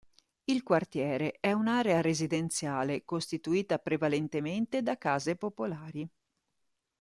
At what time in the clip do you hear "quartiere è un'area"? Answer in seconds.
0.63-2.01